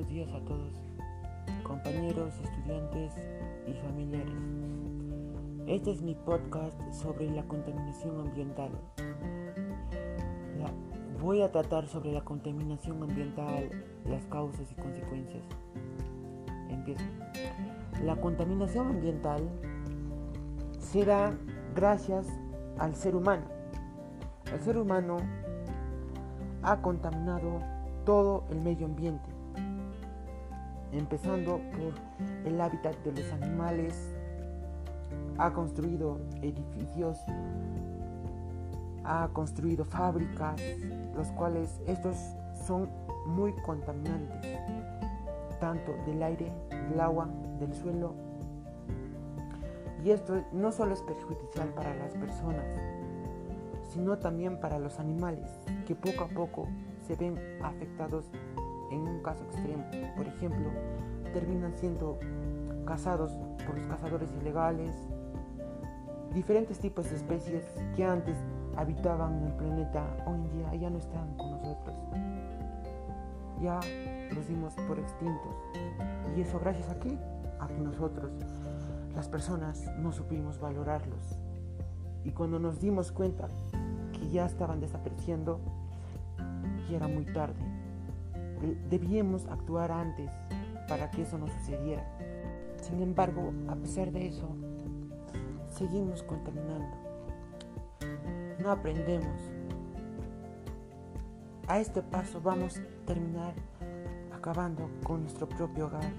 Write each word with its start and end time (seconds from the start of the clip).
buenos 0.00 0.14
días 0.14 0.32
a 0.32 0.40
todos, 0.46 0.72
compañeros, 1.62 2.32
estudiantes 2.42 3.12
y 3.66 3.74
familiares. 3.74 4.32
Este 5.66 5.90
es 5.90 6.00
mi 6.00 6.14
podcast 6.14 6.80
sobre 6.90 7.30
la 7.30 7.42
contaminación 7.42 8.18
ambiental. 8.18 8.70
voy 11.20 11.42
a 11.42 11.52
tratar 11.52 11.86
sobre 11.86 12.12
la 12.12 12.22
contaminación 12.22 13.02
ambiental, 13.02 13.68
las 14.06 14.24
causas 14.26 14.72
y 14.72 14.74
consecuencias. 14.74 15.42
Empiezo. 16.70 17.04
La 18.02 18.16
contaminación 18.16 18.86
ambiental 18.86 19.42
será 20.78 21.36
gracias 21.74 22.26
al 22.78 22.94
ser 22.94 23.14
humano. 23.14 23.44
El 24.50 24.60
ser 24.60 24.78
humano 24.78 25.18
ha 26.62 26.80
contaminado 26.80 27.60
todo 28.06 28.44
el 28.50 28.62
medio 28.62 28.86
ambiente, 28.86 29.39
empezando 30.92 31.60
por 31.72 31.94
el 32.44 32.60
hábitat 32.60 32.96
de 33.04 33.12
los 33.22 33.32
animales, 33.32 34.14
ha 35.38 35.52
construido 35.52 36.18
edificios, 36.42 37.18
ha 39.04 39.28
construido 39.32 39.84
fábricas, 39.84 40.60
los 41.14 41.28
cuales 41.32 41.80
estos 41.86 42.16
son 42.66 42.88
muy 43.26 43.52
contaminantes, 43.62 44.58
tanto 45.60 45.92
del 46.06 46.22
aire, 46.22 46.52
del 46.90 47.00
agua, 47.00 47.28
del 47.58 47.72
suelo. 47.74 48.14
Y 50.04 50.10
esto 50.10 50.42
no 50.52 50.72
solo 50.72 50.94
es 50.94 51.02
perjudicial 51.02 51.68
para 51.70 51.94
las 51.94 52.14
personas, 52.14 52.64
sino 53.90 54.18
también 54.18 54.58
para 54.60 54.78
los 54.78 54.98
animales, 54.98 55.50
que 55.86 55.94
poco 55.94 56.24
a 56.24 56.28
poco 56.28 56.68
se 57.06 57.16
ven 57.16 57.38
afectados 57.62 58.24
en 58.90 59.00
un 59.00 59.22
caso 59.22 59.44
extremo. 59.44 59.84
Por 60.16 60.26
ejemplo, 60.26 60.70
terminan 61.32 61.74
siendo 61.76 62.18
cazados 62.84 63.32
por 63.66 63.76
los 63.78 63.86
cazadores 63.86 64.30
ilegales, 64.40 64.94
diferentes 66.34 66.78
tipos 66.78 67.08
de 67.10 67.16
especies 67.16 67.64
que 67.96 68.04
antes 68.04 68.36
habitaban 68.76 69.46
el 69.46 69.52
planeta 69.54 70.04
hoy 70.26 70.40
en 70.40 70.50
día 70.50 70.74
ya 70.74 70.90
no 70.90 70.98
están 70.98 71.36
con 71.36 71.50
nosotros. 71.52 71.96
Ya 73.60 73.80
los 74.34 74.48
dimos 74.48 74.74
por 74.74 74.98
extintos. 74.98 75.54
¿Y 76.36 76.40
eso 76.40 76.58
gracias 76.58 76.88
a 76.88 76.98
qué? 76.98 77.18
A 77.58 77.66
que 77.66 77.80
nosotros, 77.80 78.30
las 79.14 79.28
personas, 79.28 79.84
no 79.98 80.12
supimos 80.12 80.58
valorarlos. 80.58 81.38
Y 82.24 82.30
cuando 82.30 82.58
nos 82.58 82.80
dimos 82.80 83.12
cuenta 83.12 83.48
que 84.12 84.30
ya 84.30 84.46
estaban 84.46 84.80
desapareciendo, 84.80 85.60
era 86.90 87.06
muy 87.08 87.24
tarde. 87.24 87.79
Debíamos 88.88 89.46
actuar 89.46 89.90
antes 89.90 90.30
para 90.88 91.10
que 91.10 91.22
eso 91.22 91.38
no 91.38 91.48
sucediera. 91.48 92.04
Sin 92.82 93.00
embargo, 93.00 93.52
a 93.68 93.74
pesar 93.76 94.10
de 94.10 94.28
eso, 94.28 94.48
seguimos 95.68 96.22
contaminando. 96.22 96.96
No 98.58 98.70
aprendemos. 98.70 99.40
A 101.68 101.78
este 101.78 102.02
paso 102.02 102.40
vamos 102.40 102.78
a 102.78 103.06
terminar 103.06 103.54
acabando 104.34 104.90
con 105.04 105.22
nuestro 105.22 105.48
propio 105.48 105.86
hogar. 105.86 106.12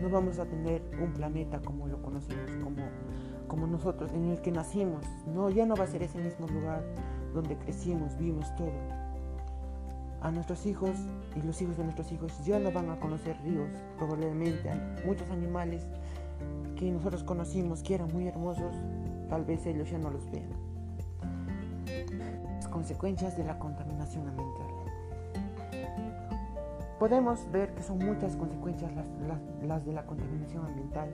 No 0.00 0.10
vamos 0.10 0.38
a 0.38 0.44
tener 0.44 0.82
un 1.00 1.12
planeta 1.14 1.60
como 1.62 1.88
lo 1.88 2.02
conocemos, 2.02 2.50
como, 2.62 2.82
como 3.48 3.66
nosotros, 3.66 4.12
en 4.12 4.26
el 4.26 4.40
que 4.42 4.52
nacimos. 4.52 5.06
No, 5.26 5.48
ya 5.48 5.64
no 5.64 5.74
va 5.74 5.84
a 5.84 5.88
ser 5.88 6.02
ese 6.02 6.18
mismo 6.18 6.46
lugar 6.46 6.84
donde 7.32 7.56
crecimos, 7.56 8.16
vimos 8.18 8.54
todo 8.56 9.05
a 10.26 10.30
nuestros 10.32 10.66
hijos 10.66 10.90
y 11.36 11.42
los 11.42 11.62
hijos 11.62 11.76
de 11.76 11.84
nuestros 11.84 12.10
hijos 12.10 12.44
ya 12.44 12.58
no 12.58 12.72
van 12.72 12.90
a 12.90 12.98
conocer 12.98 13.36
ríos, 13.44 13.70
probablemente 13.96 14.72
muchos 15.04 15.30
animales 15.30 15.86
que 16.74 16.90
nosotros 16.90 17.22
conocimos 17.22 17.80
que 17.84 17.94
eran 17.94 18.12
muy 18.12 18.26
hermosos, 18.26 18.74
tal 19.28 19.44
vez 19.44 19.64
ellos 19.66 19.88
ya 19.88 19.98
no 19.98 20.10
los 20.10 20.28
vean. 20.32 20.50
Las 22.56 22.66
consecuencias 22.66 23.36
de 23.36 23.44
la 23.44 23.56
contaminación 23.60 24.26
ambiental. 24.28 24.66
Podemos 26.98 27.48
ver 27.52 27.72
que 27.76 27.84
son 27.84 27.98
muchas 27.98 28.34
consecuencias 28.34 28.90
las, 29.62 29.84
de 29.84 29.92
la 29.92 30.06
contaminación 30.06 30.66
ambiental. 30.66 31.08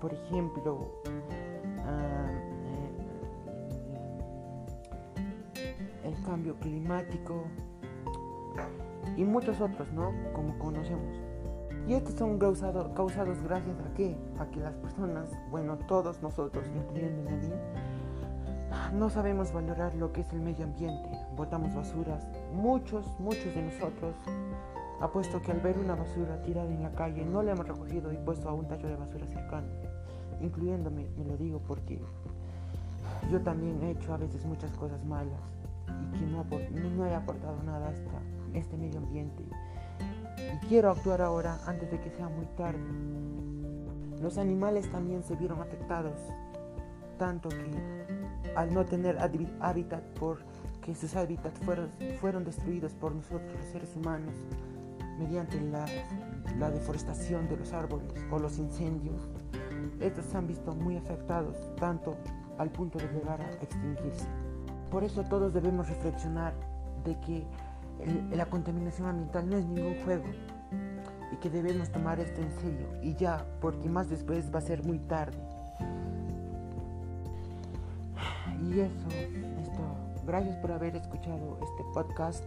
Por 0.00 0.14
ejemplo, 0.14 0.92
ah, 1.84 2.30
eh, 5.56 6.04
el 6.04 6.22
cambio 6.22 6.54
climático, 6.60 7.42
y 9.16 9.24
muchos 9.24 9.60
otros, 9.60 9.92
¿no? 9.92 10.12
Como 10.32 10.58
conocemos. 10.58 11.16
Y 11.86 11.94
estos 11.94 12.14
son 12.14 12.38
causados, 12.38 12.88
causados 12.94 13.40
gracias 13.42 13.76
a 13.78 13.94
qué? 13.94 14.16
A 14.38 14.46
que 14.46 14.60
las 14.60 14.74
personas, 14.74 15.30
bueno, 15.50 15.78
todos 15.86 16.20
nosotros, 16.20 16.64
incluyendo 16.74 17.30
mí, 17.30 17.50
no 18.94 19.08
sabemos 19.08 19.52
valorar 19.52 19.94
lo 19.94 20.12
que 20.12 20.22
es 20.22 20.32
el 20.32 20.40
medio 20.40 20.64
ambiente. 20.64 21.08
Botamos 21.36 21.74
basuras. 21.74 22.28
Muchos, 22.52 23.06
muchos 23.20 23.54
de 23.54 23.62
nosotros, 23.62 24.14
apuesto 25.00 25.40
que 25.40 25.52
al 25.52 25.60
ver 25.60 25.78
una 25.78 25.94
basura 25.94 26.42
tirada 26.42 26.68
en 26.68 26.82
la 26.82 26.90
calle, 26.90 27.24
no 27.24 27.42
la 27.42 27.52
hemos 27.52 27.68
recogido 27.68 28.12
y 28.12 28.16
puesto 28.16 28.48
a 28.48 28.52
un 28.52 28.66
tacho 28.66 28.88
de 28.88 28.96
basura 28.96 29.26
cercano. 29.28 29.68
Incluyéndome, 30.40 31.06
me 31.16 31.24
lo 31.24 31.36
digo 31.36 31.60
porque 31.66 32.00
yo 33.30 33.40
también 33.42 33.82
he 33.82 33.92
hecho 33.92 34.12
a 34.12 34.16
veces 34.16 34.44
muchas 34.44 34.70
cosas 34.72 35.02
malas 35.04 35.40
y 36.02 36.18
que 36.18 36.26
no, 36.26 36.44
no 36.96 37.06
he 37.06 37.14
aportado 37.14 37.62
nada 37.62 37.88
hasta 37.88 38.10
este 38.54 38.76
medio 38.76 38.98
ambiente. 38.98 39.44
Y 40.54 40.66
quiero 40.66 40.90
actuar 40.90 41.22
ahora 41.22 41.58
antes 41.66 41.90
de 41.90 42.00
que 42.00 42.10
sea 42.10 42.28
muy 42.28 42.46
tarde. 42.56 42.80
Los 44.20 44.38
animales 44.38 44.90
también 44.90 45.22
se 45.22 45.36
vieron 45.36 45.60
afectados, 45.60 46.18
tanto 47.18 47.48
que 47.48 48.54
al 48.54 48.72
no 48.72 48.84
tener 48.84 49.18
hábitat 49.60 50.02
porque 50.18 50.94
sus 50.94 51.14
hábitats 51.16 51.58
fueron, 51.60 51.90
fueron 52.20 52.44
destruidos 52.44 52.92
por 52.94 53.14
nosotros 53.14 53.52
los 53.54 53.66
seres 53.66 53.94
humanos 53.94 54.34
mediante 55.18 55.60
la, 55.60 55.86
la 56.58 56.70
deforestación 56.70 57.48
de 57.48 57.56
los 57.56 57.72
árboles 57.72 58.12
o 58.30 58.38
los 58.38 58.58
incendios, 58.58 59.28
estos 60.00 60.26
se 60.26 60.36
han 60.36 60.46
visto 60.46 60.74
muy 60.74 60.96
afectados, 60.96 61.56
tanto 61.76 62.16
al 62.58 62.70
punto 62.70 62.98
de 62.98 63.08
llegar 63.08 63.40
a 63.40 63.50
extinguirse. 63.62 64.26
Por 64.90 65.04
eso 65.04 65.24
todos 65.24 65.52
debemos 65.52 65.88
reflexionar 65.88 66.54
de 67.04 67.18
que 67.20 67.46
la 68.34 68.46
contaminación 68.46 69.08
ambiental 69.08 69.48
no 69.48 69.56
es 69.56 69.64
ningún 69.64 69.96
juego 70.04 70.24
y 71.32 71.36
que 71.36 71.50
debemos 71.50 71.90
tomar 71.90 72.20
esto 72.20 72.40
en 72.40 72.50
serio 72.60 72.86
y 73.02 73.14
ya, 73.14 73.44
porque 73.60 73.88
más 73.88 74.08
después 74.08 74.52
va 74.54 74.58
a 74.58 74.62
ser 74.62 74.84
muy 74.84 74.98
tarde. 74.98 75.38
Y 78.62 78.80
eso 78.80 79.08
es 79.60 79.72
todo. 79.72 79.96
Gracias 80.26 80.56
por 80.56 80.72
haber 80.72 80.96
escuchado 80.96 81.58
este 81.62 81.84
podcast. 81.92 82.44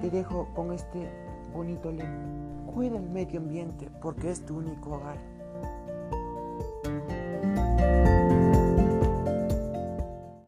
Te 0.00 0.10
dejo 0.10 0.48
con 0.54 0.72
este 0.72 1.10
bonito 1.52 1.90
lema. 1.90 2.72
Cuida 2.72 2.98
el 2.98 3.08
medio 3.08 3.40
ambiente 3.40 3.88
porque 4.00 4.30
es 4.30 4.44
tu 4.44 4.58
único 4.58 4.96
hogar. 4.96 5.16